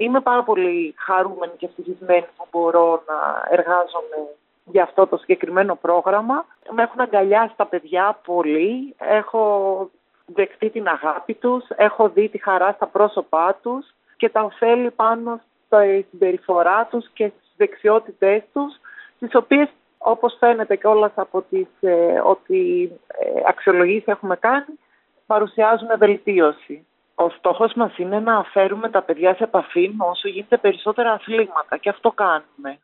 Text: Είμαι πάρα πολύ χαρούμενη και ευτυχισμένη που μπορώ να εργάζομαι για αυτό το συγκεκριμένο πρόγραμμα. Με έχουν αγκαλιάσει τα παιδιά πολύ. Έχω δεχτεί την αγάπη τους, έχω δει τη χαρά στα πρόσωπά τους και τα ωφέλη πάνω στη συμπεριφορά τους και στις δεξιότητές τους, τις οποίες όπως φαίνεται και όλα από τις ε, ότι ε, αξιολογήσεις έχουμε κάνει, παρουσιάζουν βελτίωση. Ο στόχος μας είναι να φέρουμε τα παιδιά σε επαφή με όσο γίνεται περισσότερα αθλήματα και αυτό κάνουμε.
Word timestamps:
Είμαι 0.00 0.20
πάρα 0.20 0.42
πολύ 0.42 0.94
χαρούμενη 0.98 1.52
και 1.56 1.66
ευτυχισμένη 1.66 2.26
που 2.36 2.46
μπορώ 2.50 3.02
να 3.06 3.46
εργάζομαι 3.50 4.16
για 4.64 4.82
αυτό 4.82 5.06
το 5.06 5.16
συγκεκριμένο 5.16 5.74
πρόγραμμα. 5.74 6.46
Με 6.70 6.82
έχουν 6.82 7.00
αγκαλιάσει 7.00 7.54
τα 7.56 7.66
παιδιά 7.66 8.18
πολύ. 8.24 8.94
Έχω 8.98 9.42
δεχτεί 10.26 10.70
την 10.70 10.88
αγάπη 10.88 11.34
τους, 11.34 11.64
έχω 11.76 12.08
δει 12.08 12.28
τη 12.28 12.38
χαρά 12.38 12.72
στα 12.72 12.86
πρόσωπά 12.86 13.58
τους 13.62 13.94
και 14.16 14.28
τα 14.28 14.42
ωφέλη 14.42 14.90
πάνω 14.90 15.40
στη 15.66 16.06
συμπεριφορά 16.10 16.86
τους 16.90 17.08
και 17.12 17.26
στις 17.26 17.52
δεξιότητές 17.56 18.42
τους, 18.52 18.80
τις 19.18 19.34
οποίες 19.34 19.68
όπως 19.98 20.36
φαίνεται 20.38 20.76
και 20.76 20.86
όλα 20.86 21.12
από 21.14 21.44
τις 21.50 21.66
ε, 21.80 22.20
ότι 22.24 22.90
ε, 23.06 23.40
αξιολογήσεις 23.46 24.06
έχουμε 24.06 24.36
κάνει, 24.36 24.78
παρουσιάζουν 25.26 25.88
βελτίωση. 25.98 26.86
Ο 27.20 27.30
στόχος 27.30 27.72
μας 27.74 27.98
είναι 27.98 28.20
να 28.20 28.42
φέρουμε 28.42 28.90
τα 28.90 29.02
παιδιά 29.02 29.34
σε 29.34 29.44
επαφή 29.44 29.92
με 29.96 30.04
όσο 30.04 30.28
γίνεται 30.28 30.56
περισσότερα 30.56 31.12
αθλήματα 31.12 31.76
και 31.76 31.88
αυτό 31.88 32.12
κάνουμε. 32.12 32.80